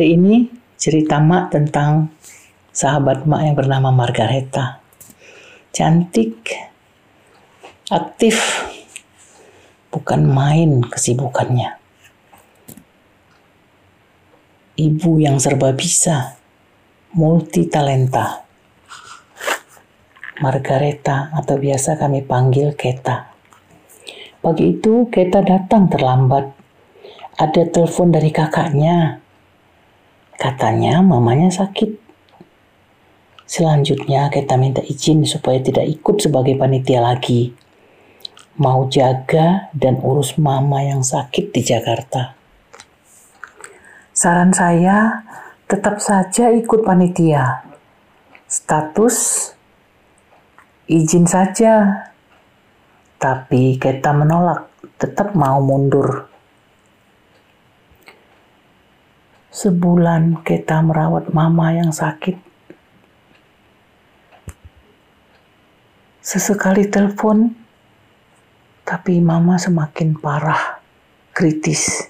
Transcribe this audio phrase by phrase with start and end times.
[0.00, 0.48] Hari ini
[0.80, 2.08] cerita Mak tentang
[2.72, 4.80] sahabat Mak yang bernama Margareta.
[5.76, 6.56] Cantik,
[7.92, 8.64] aktif,
[9.92, 11.76] bukan main kesibukannya.
[14.80, 16.40] Ibu yang serba bisa,
[17.12, 18.48] multi talenta.
[20.40, 23.36] Margareta atau biasa kami panggil Keta.
[24.40, 26.56] Pagi itu Keta datang terlambat.
[27.36, 29.19] Ada telepon dari kakaknya
[30.40, 32.00] Katanya mamanya sakit.
[33.44, 37.52] Selanjutnya kita minta izin supaya tidak ikut sebagai panitia lagi.
[38.56, 42.32] Mau jaga dan urus mama yang sakit di Jakarta.
[44.16, 45.28] Saran saya
[45.68, 47.60] tetap saja ikut panitia.
[48.48, 49.50] Status
[50.88, 52.08] izin saja.
[53.20, 56.29] Tapi kita menolak, tetap mau mundur.
[59.50, 62.38] Sebulan kita merawat mama yang sakit.
[66.22, 67.50] Sesekali telepon,
[68.86, 70.78] tapi mama semakin parah,
[71.34, 72.06] kritis.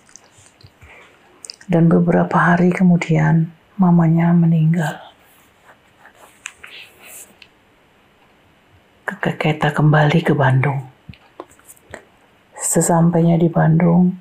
[1.64, 3.48] Dan beberapa hari kemudian,
[3.80, 5.00] mamanya meninggal.
[9.20, 10.84] Kita kembali ke Bandung.
[12.52, 14.12] Sesampainya di Bandung,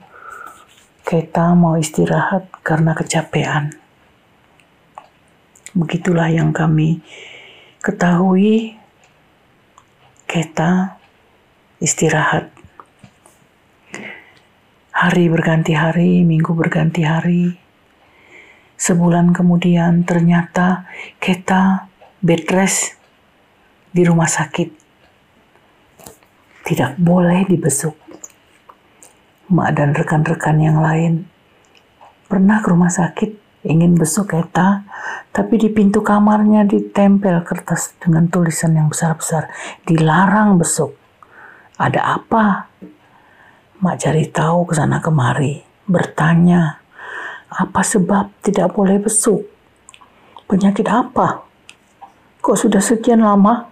[1.03, 3.73] kita mau istirahat karena kecapean.
[5.73, 7.01] Begitulah yang kami
[7.81, 8.77] ketahui.
[10.29, 11.01] Kita
[11.81, 12.53] istirahat.
[14.93, 17.57] Hari berganti hari, minggu berganti hari.
[18.77, 20.85] Sebulan kemudian ternyata
[21.17, 21.89] kita
[22.21, 22.93] bed rest
[23.89, 24.69] di rumah sakit.
[26.69, 27.97] Tidak boleh dibesuk
[29.49, 31.25] Mak dan rekan-rekan yang lain
[32.29, 34.87] pernah ke rumah sakit ingin besuk Eta,
[35.35, 39.51] tapi di pintu kamarnya ditempel kertas dengan tulisan yang besar-besar,
[39.83, 40.95] dilarang besuk.
[41.75, 42.71] Ada apa?
[43.79, 46.79] Mak cari tahu ke sana kemari, bertanya,
[47.49, 49.43] apa sebab tidak boleh besuk?
[50.47, 51.43] Penyakit apa?
[52.39, 53.67] Kok sudah sekian lama?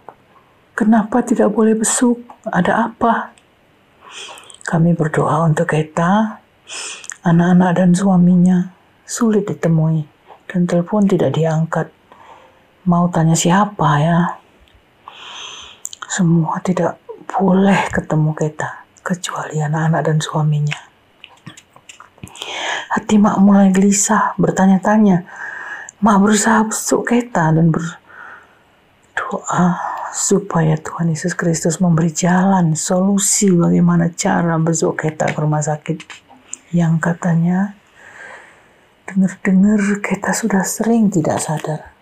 [0.75, 2.21] Kenapa tidak boleh besuk?
[2.47, 3.33] Ada apa?
[4.67, 6.43] Kami berdoa untuk Eta,
[7.27, 8.71] anak-anak dan suaminya
[9.03, 10.07] sulit ditemui
[10.47, 11.91] dan telepon tidak diangkat.
[12.87, 14.39] Mau tanya siapa ya?
[16.07, 20.79] Semua tidak boleh ketemu Keta kecuali anak-anak dan suaminya.
[22.95, 25.27] Hati mak mulai gelisah, bertanya-tanya.
[25.99, 29.65] Mak berusaha besuk Keta dan berdoa
[30.15, 36.26] supaya Tuhan Yesus Kristus memberi jalan, solusi bagaimana cara besok kita ke rumah sakit
[36.75, 37.79] yang katanya
[39.07, 41.95] dengar-dengar kita sudah sering tidak sadar.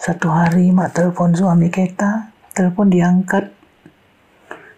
[0.00, 3.52] Satu hari mak telepon suami kita, telepon diangkat,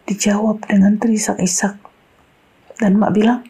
[0.02, 1.78] dijawab dengan terisak-isak.
[2.74, 3.46] Dan mak bilang,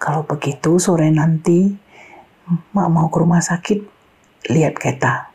[0.00, 1.76] kalau begitu sore nanti
[2.72, 3.84] mak mau ke rumah sakit,
[4.48, 5.28] lihat kita.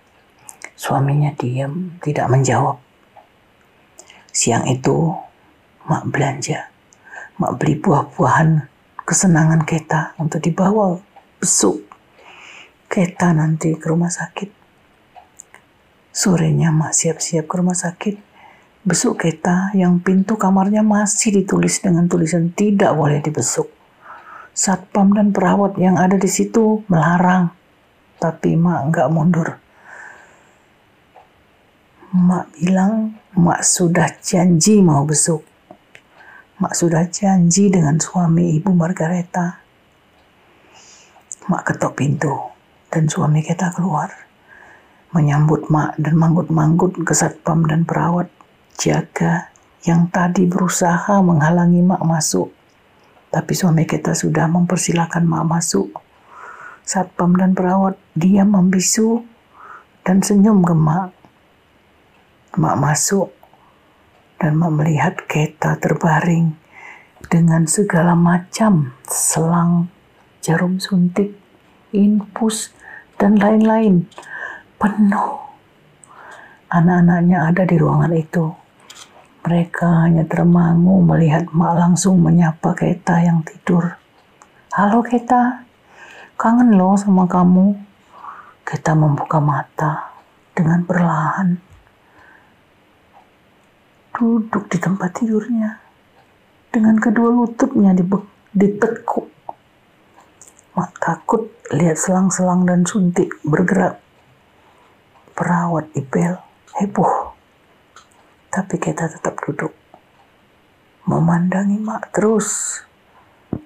[0.73, 2.81] Suaminya diam, tidak menjawab.
[4.33, 5.13] Siang itu,
[5.85, 6.72] mak belanja.
[7.43, 8.71] Mak beli buah-buahan
[9.03, 10.95] kesenangan Keta untuk dibawa
[11.43, 11.83] besuk
[12.87, 14.47] Keta nanti ke rumah sakit.
[16.15, 18.15] Sorenya mak siap-siap ke rumah sakit.
[18.87, 23.67] Besuk Keta yang pintu kamarnya masih ditulis dengan tulisan tidak boleh dibesuk.
[24.55, 27.51] Satpam dan perawat yang ada di situ melarang.
[28.23, 29.59] Tapi mak nggak mundur.
[32.15, 35.52] Mak bilang, Mak sudah janji mau besuk.
[36.63, 39.59] Mak sudah janji dengan suami Ibu Margareta.
[41.51, 42.31] Mak ketok pintu
[42.87, 44.07] dan suami kita keluar.
[45.11, 48.31] Menyambut Mak dan manggut-manggut ke satpam dan perawat
[48.79, 49.51] jaga
[49.83, 52.55] yang tadi berusaha menghalangi Mak masuk.
[53.27, 55.91] Tapi suami kita sudah mempersilahkan Mak masuk.
[56.87, 59.19] Satpam dan perawat diam membisu
[60.07, 61.11] dan senyum ke Mak
[62.55, 63.42] Mak masuk
[64.43, 66.51] dan melihat Keta terbaring
[67.31, 69.87] dengan segala macam selang,
[70.43, 71.31] jarum suntik,
[71.95, 72.75] infus,
[73.15, 74.03] dan lain-lain.
[74.75, 75.39] Penuh.
[76.67, 78.51] Anak-anaknya ada di ruangan itu.
[79.47, 83.95] Mereka hanya termangu melihat mak langsung menyapa Keta yang tidur.
[84.75, 85.63] Halo Keta,
[86.35, 87.79] kangen loh sama kamu.
[88.67, 90.11] Keta membuka mata
[90.51, 91.72] dengan perlahan
[94.13, 95.81] duduk di tempat tidurnya
[96.69, 97.97] dengan kedua lututnya
[98.53, 99.29] ditekuk.
[100.73, 104.01] Mak takut lihat selang-selang dan suntik bergerak.
[105.33, 106.37] Perawat Ibel
[106.77, 107.33] heboh.
[108.53, 109.73] Tapi kita tetap duduk.
[111.09, 112.81] Memandangi mak terus.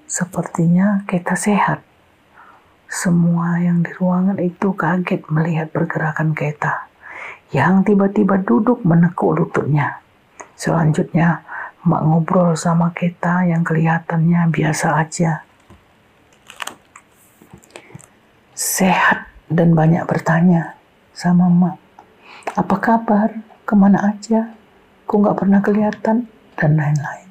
[0.07, 1.83] Sepertinya kita sehat.
[2.87, 6.87] Semua yang di ruangan itu kaget melihat pergerakan kita
[7.51, 10.06] yang tiba-tiba duduk menekuk lututnya.
[10.57, 11.45] Selanjutnya,
[11.85, 15.45] Mak ngobrol sama kita yang kelihatannya biasa aja.
[18.57, 20.73] Sehat dan banyak bertanya
[21.13, 21.77] sama Mak.
[22.57, 23.29] Apa kabar?
[23.69, 24.57] Ke mana aja?
[25.05, 26.25] Kok nggak pernah kelihatan?
[26.57, 27.29] Dan lain-lain.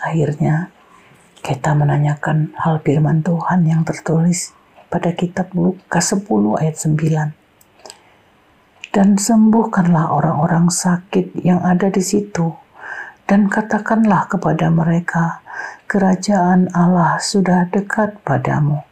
[0.00, 0.72] Akhirnya,
[1.44, 4.56] kita menanyakan hal firman Tuhan yang tertulis
[4.88, 6.24] pada kitab Lukas 10
[6.56, 7.43] ayat 9.
[8.94, 12.54] Dan sembuhkanlah orang-orang sakit yang ada di situ
[13.26, 15.42] dan katakanlah kepada mereka,
[15.90, 18.86] kerajaan Allah sudah dekat padamu.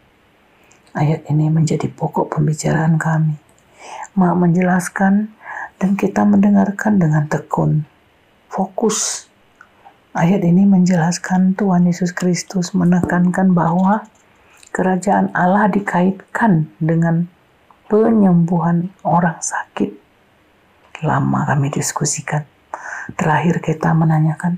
[0.99, 3.39] Ayat ini menjadi pokok pembicaraan kami.
[4.19, 5.31] Mak menjelaskan
[5.79, 7.87] dan kita mendengarkan dengan tekun,
[8.51, 9.31] fokus
[10.13, 14.05] Ayat ini menjelaskan Tuhan Yesus Kristus menekankan bahwa
[14.69, 17.33] kerajaan Allah dikaitkan dengan
[17.93, 19.93] penyembuhan orang sakit.
[21.05, 22.49] Lama kami diskusikan.
[23.21, 24.57] Terakhir kita menanyakan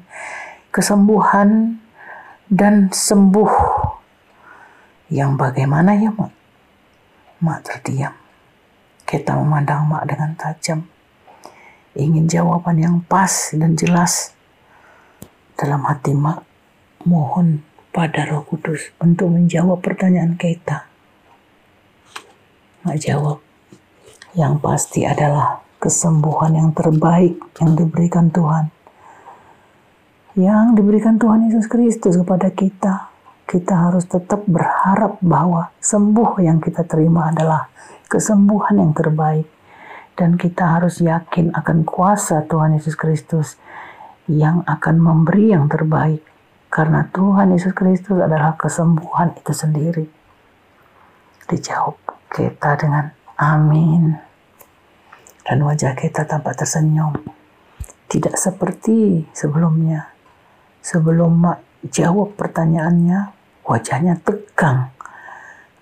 [0.70, 1.82] kesembuhan
[2.46, 3.50] dan sembuh
[5.10, 6.30] yang bagaimana ya mak?
[7.42, 8.14] Mak terdiam.
[9.02, 10.86] Kita memandang mak dengan tajam.
[11.98, 14.30] Ingin jawaban yang pas dan jelas
[15.58, 16.46] dalam hati mak
[17.02, 20.93] mohon pada roh kudus untuk menjawab pertanyaan kita.
[22.84, 23.40] Mak jawab,
[24.36, 28.68] yang pasti adalah kesembuhan yang terbaik yang diberikan Tuhan.
[30.36, 33.08] Yang diberikan Tuhan Yesus Kristus kepada kita.
[33.48, 37.72] Kita harus tetap berharap bahwa sembuh yang kita terima adalah
[38.12, 39.48] kesembuhan yang terbaik.
[40.12, 43.56] Dan kita harus yakin akan kuasa Tuhan Yesus Kristus
[44.28, 46.20] yang akan memberi yang terbaik
[46.68, 50.04] karena Tuhan Yesus Kristus adalah kesembuhan itu sendiri.
[51.48, 52.03] Dijawab
[52.34, 54.18] kita dengan amin.
[55.46, 57.14] Dan wajah kita tampak tersenyum.
[58.10, 60.10] Tidak seperti sebelumnya.
[60.82, 61.58] Sebelum Mak
[61.94, 63.30] jawab pertanyaannya,
[63.62, 64.90] wajahnya tegang.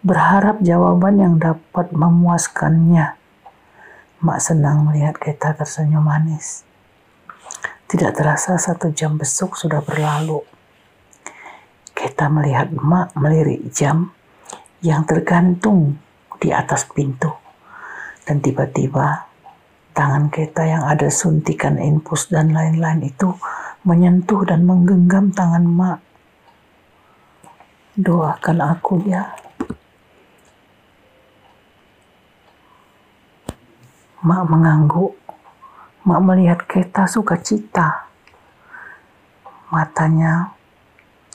[0.04, 3.16] Berharap jawaban yang dapat memuaskannya.
[4.20, 6.68] Mak senang melihat kita tersenyum manis.
[7.88, 10.42] Tidak terasa satu jam besuk sudah berlalu.
[11.92, 14.10] Kita melihat emak melirik jam
[14.82, 16.02] yang tergantung
[16.42, 17.30] di atas pintu.
[18.26, 19.30] Dan tiba-tiba
[19.94, 23.30] tangan kita yang ada suntikan infus dan lain-lain itu
[23.86, 25.98] menyentuh dan menggenggam tangan emak.
[27.94, 29.38] Doakan aku ya.
[34.22, 35.22] Mak mengangguk
[36.02, 38.10] Mak melihat Keta sukacita.
[39.70, 40.50] Matanya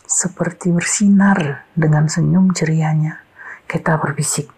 [0.04, 3.24] seperti bersinar dengan senyum cerianya.
[3.64, 4.52] Keta berbisik,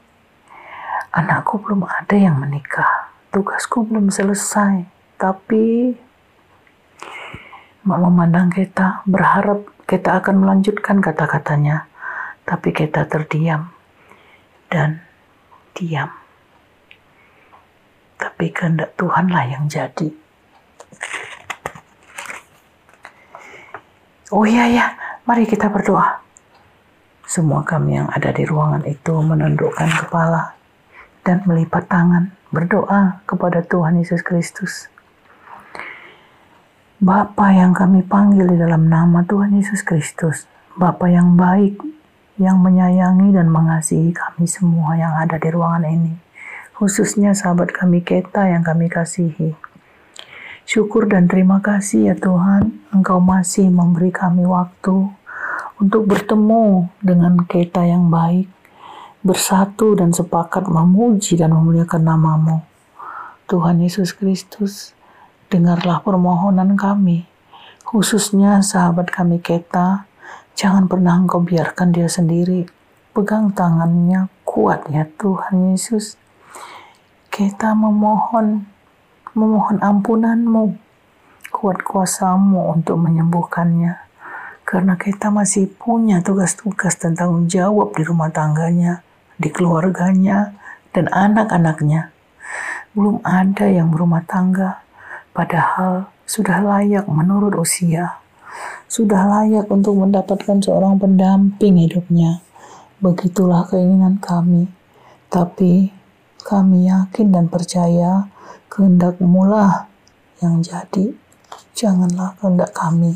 [1.16, 3.14] anakku belum ada yang menikah.
[3.30, 4.86] Tugasku belum selesai.
[5.20, 5.94] Tapi
[7.80, 11.88] Mak memandang Keta, berharap Keta akan melanjutkan kata-katanya.
[12.44, 13.72] Tapi Keta terdiam
[14.70, 15.02] dan
[15.74, 16.20] diam
[18.20, 20.12] tapi kehendak Tuhanlah yang jadi.
[24.36, 24.86] Oh iya ya,
[25.24, 26.20] mari kita berdoa.
[27.24, 30.59] Semua kami yang ada di ruangan itu menundukkan kepala
[31.30, 34.90] dan melipat tangan berdoa kepada Tuhan Yesus Kristus.
[36.98, 41.78] Bapa yang kami panggil di dalam nama Tuhan Yesus Kristus, Bapa yang baik,
[42.42, 46.26] yang menyayangi dan mengasihi kami semua yang ada di ruangan ini
[46.80, 49.52] khususnya sahabat kami Keta yang kami kasihi.
[50.64, 55.12] Syukur dan terima kasih ya Tuhan, Engkau masih memberi kami waktu
[55.76, 58.48] untuk bertemu dengan Keta yang baik,
[59.20, 62.58] bersatu dan sepakat memuji dan memuliakan namamu.
[63.50, 64.94] Tuhan Yesus Kristus,
[65.50, 67.26] dengarlah permohonan kami,
[67.84, 70.06] khususnya sahabat kami Keta,
[70.54, 72.70] jangan pernah engkau biarkan dia sendiri.
[73.10, 76.18] Pegang tangannya kuat ya Tuhan Yesus
[77.30, 78.66] kita memohon
[79.38, 80.76] memohon ampunanmu
[81.54, 83.96] kuat kuasamu untuk menyembuhkannya
[84.66, 89.06] karena kita masih punya tugas-tugas dan tanggung jawab di rumah tangganya
[89.40, 90.54] di keluarganya
[90.92, 92.12] dan anak-anaknya
[92.94, 94.84] belum ada yang berumah tangga
[95.32, 98.20] padahal sudah layak menurut usia
[98.86, 102.44] sudah layak untuk mendapatkan seorang pendamping hidupnya
[103.00, 104.68] begitulah keinginan kami.
[105.32, 105.88] Tapi
[106.44, 108.28] kami yakin dan percaya
[108.68, 109.88] kehendak-Mu lah
[110.44, 111.16] yang jadi.
[111.74, 113.16] Janganlah kehendak kami.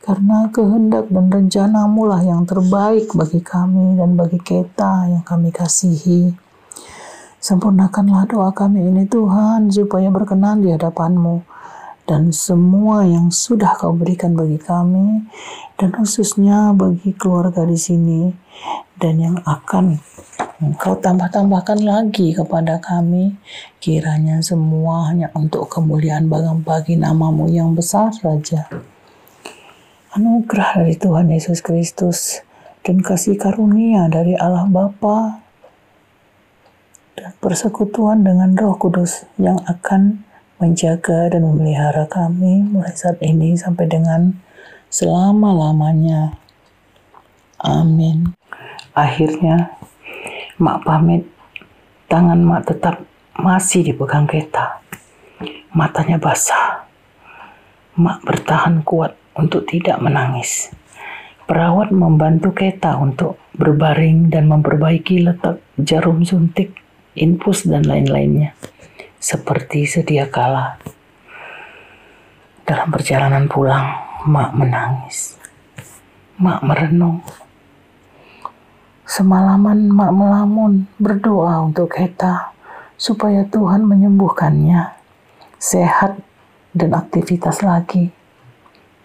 [0.00, 6.32] Karena kehendak dan rencana-Mu lah yang terbaik bagi kami dan bagi kita yang kami kasihi.
[7.36, 11.44] Sempurnakanlah doa kami ini Tuhan supaya berkenan di hadapan-Mu.
[12.08, 15.28] Dan semua yang sudah kau berikan bagi kami
[15.76, 18.32] dan khususnya bagi keluarga di sini
[18.96, 20.00] dan yang akan
[20.60, 23.36] Engkau tambah-tambahkan lagi kepada kami.
[23.84, 26.28] Kiranya semua hanya untuk kemuliaan
[26.64, 28.68] bagi namamu yang besar saja
[30.10, 32.42] anugerah dari Tuhan Yesus Kristus
[32.82, 35.38] dan kasih karunia dari Allah Bapa
[37.14, 40.26] dan persekutuan dengan Roh Kudus yang akan
[40.58, 44.34] menjaga dan memelihara kami mulai saat ini sampai dengan
[44.90, 46.34] selama-lamanya.
[47.62, 48.34] Amin.
[48.90, 49.78] Akhirnya,
[50.58, 51.22] Mak pamit.
[52.10, 53.06] Tangan Mak tetap
[53.38, 54.82] masih dipegang Keta.
[55.70, 56.82] Matanya basah.
[57.94, 60.72] Mak bertahan kuat untuk tidak menangis.
[61.44, 66.74] Perawat membantu Keta untuk berbaring dan memperbaiki letak jarum suntik,
[67.18, 68.54] infus, dan lain-lainnya
[69.20, 70.80] seperti sedia kala.
[72.64, 73.84] Dalam perjalanan pulang,
[74.24, 75.36] Mak menangis.
[76.40, 77.20] Mak merenung.
[79.04, 82.56] Semalaman Mak melamun berdoa untuk Heta
[82.96, 84.96] supaya Tuhan menyembuhkannya,
[85.60, 86.16] sehat
[86.72, 88.12] dan aktivitas lagi.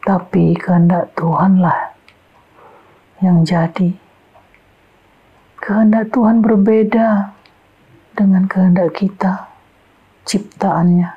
[0.06, 1.98] Tapi kehendak Tuhanlah
[3.26, 3.98] yang jadi.
[5.58, 7.34] Kehendak Tuhan berbeda
[8.14, 9.50] dengan kehendak kita
[10.30, 11.10] ciptaannya.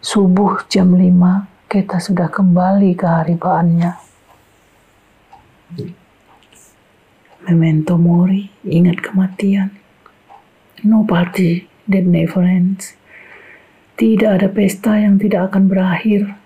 [0.00, 3.92] Subuh jam 5 kita sudah kembali ke haribaannya.
[7.52, 9.76] Memento mori, ingat kematian.
[10.80, 12.96] No party that never ends.
[14.00, 16.39] Tidak ada pesta yang tidak akan berakhir.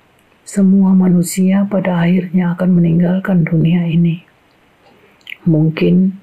[0.44, 4.28] Semua manusia pada akhirnya akan meninggalkan dunia ini.
[5.48, 6.20] Mungkin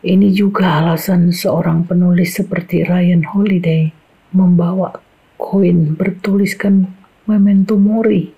[0.00, 3.92] ini juga alasan seorang penulis seperti Ryan Holiday
[4.32, 4.96] membawa
[5.36, 6.88] koin bertuliskan
[7.28, 8.32] memento mori.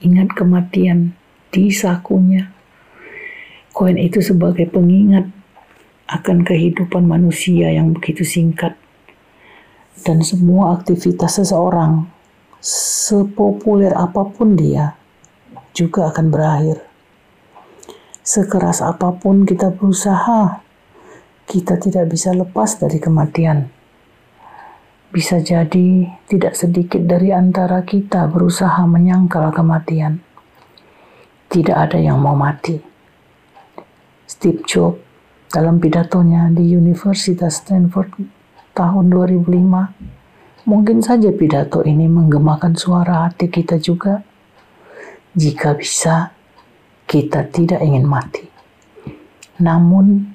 [0.00, 1.12] Ingat kematian
[1.52, 2.48] di sakunya.
[3.76, 5.28] Koin itu sebagai pengingat
[6.08, 8.80] akan kehidupan manusia yang begitu singkat
[10.08, 12.15] dan semua aktivitas seseorang
[12.60, 14.96] sepopuler apa pun dia
[15.76, 16.80] juga akan berakhir.
[18.26, 20.64] Sekeras apa pun kita berusaha,
[21.46, 23.70] kita tidak bisa lepas dari kematian.
[25.14, 30.18] Bisa jadi tidak sedikit dari antara kita berusaha menyangkal kematian.
[31.46, 32.82] Tidak ada yang mau mati.
[34.26, 34.98] Steve Jobs
[35.46, 38.10] dalam pidatonya di Universitas Stanford
[38.74, 40.25] tahun 2005,
[40.66, 44.20] mungkin saja pidato ini menggemakan suara hati kita juga.
[45.36, 46.34] Jika bisa,
[47.06, 48.44] kita tidak ingin mati.
[49.62, 50.26] Namun,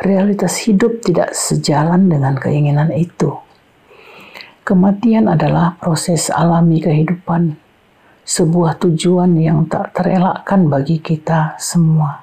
[0.00, 3.34] realitas hidup tidak sejalan dengan keinginan itu
[4.68, 7.56] Kematian adalah proses alami kehidupan,
[8.28, 12.20] sebuah tujuan yang tak terelakkan bagi kita semua.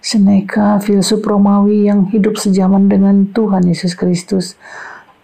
[0.00, 4.56] Seneca, filsuf Romawi yang hidup sejaman dengan Tuhan Yesus Kristus,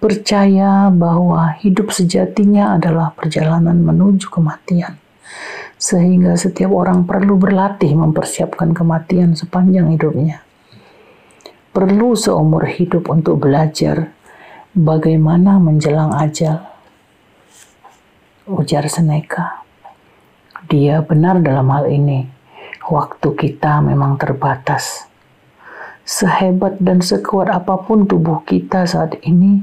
[0.05, 5.01] percaya bahwa hidup sejatinya adalah perjalanan menuju kematian.
[5.81, 10.45] Sehingga setiap orang perlu berlatih mempersiapkan kematian sepanjang hidupnya.
[11.73, 14.13] Perlu seumur hidup untuk belajar
[14.75, 16.67] Bagaimana menjelang ajal?
[18.43, 19.63] Ujar Seneca.
[20.67, 22.27] Dia benar dalam hal ini.
[22.83, 25.07] Waktu kita memang terbatas.
[26.03, 29.63] Sehebat dan sekuat apa pun tubuh kita saat ini,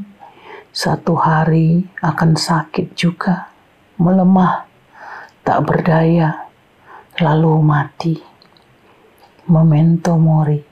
[0.72, 3.52] satu hari akan sakit juga,
[4.00, 4.64] melemah,
[5.44, 6.48] tak berdaya,
[7.20, 8.16] lalu mati.
[9.52, 10.64] Memento mori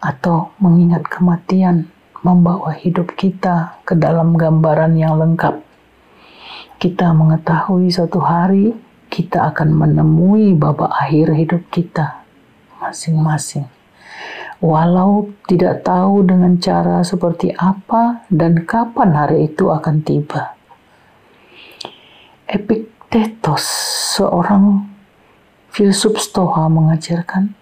[0.00, 1.84] atau mengingat kematian
[2.24, 5.60] membawa hidup kita ke dalam gambaran yang lengkap.
[6.80, 8.72] Kita mengetahui suatu hari
[9.12, 12.24] kita akan menemui babak akhir hidup kita
[12.80, 13.68] masing-masing.
[14.60, 20.52] Walau tidak tahu dengan cara seperti apa dan kapan hari itu akan tiba.
[22.44, 23.64] Epictetus,
[24.20, 24.84] seorang
[25.72, 27.56] filsuf Stoa mengajarkan,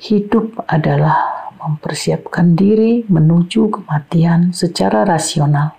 [0.00, 5.76] hidup adalah mempersiapkan diri menuju kematian secara rasional.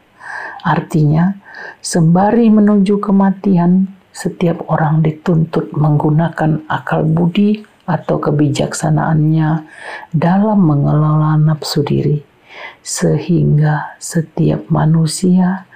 [0.61, 1.41] Artinya,
[1.81, 9.65] sembari menuju kematian, setiap orang dituntut menggunakan akal budi atau kebijaksanaannya
[10.13, 12.21] dalam mengelola nafsu diri,
[12.81, 15.69] sehingga setiap manusia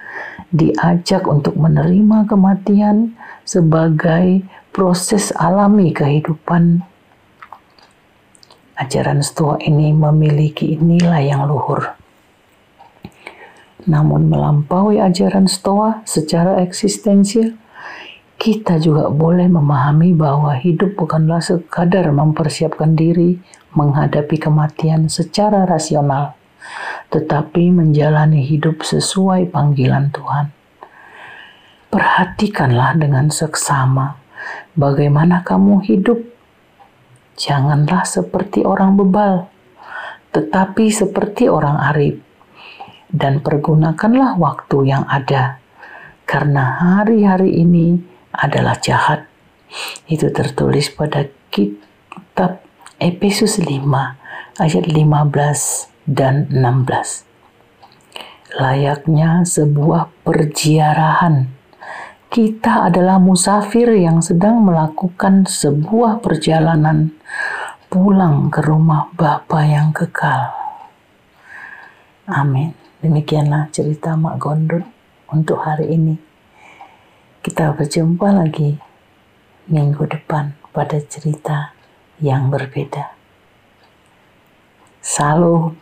[0.50, 3.14] diajak untuk menerima kematian
[3.46, 4.42] sebagai
[4.74, 6.82] proses alami kehidupan.
[8.74, 11.94] Ajaran Stoa ini memiliki nilai yang luhur.
[13.84, 17.56] Namun melampaui ajaran Stoa secara eksistensial,
[18.40, 23.36] kita juga boleh memahami bahwa hidup bukanlah sekadar mempersiapkan diri
[23.76, 26.32] menghadapi kematian secara rasional,
[27.12, 30.56] tetapi menjalani hidup sesuai panggilan Tuhan.
[31.92, 34.16] Perhatikanlah dengan seksama
[34.72, 36.24] bagaimana kamu hidup.
[37.36, 39.52] Janganlah seperti orang bebal,
[40.32, 42.16] tetapi seperti orang arif,
[43.12, 45.60] dan pergunakanlah waktu yang ada,
[46.24, 48.09] karena hari-hari ini
[48.40, 49.28] adalah jahat.
[50.08, 52.64] Itu tertulis pada kitab
[52.96, 53.68] Efesus 5
[54.58, 57.28] ayat 15 dan 16.
[58.58, 61.46] Layaknya sebuah perziarahan.
[62.30, 67.14] Kita adalah musafir yang sedang melakukan sebuah perjalanan
[67.90, 70.54] pulang ke rumah Bapa yang kekal.
[72.30, 72.74] Amin.
[73.02, 74.86] Demikianlah cerita Mak Gondut
[75.34, 76.29] untuk hari ini.
[77.40, 78.76] Kita berjumpa lagi
[79.64, 81.72] minggu depan pada cerita
[82.20, 83.16] yang berbeda.
[85.00, 85.72] Salam